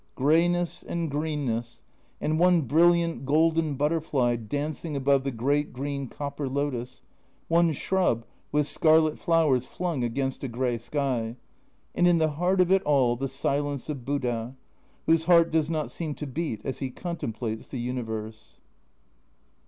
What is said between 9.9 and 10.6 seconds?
against a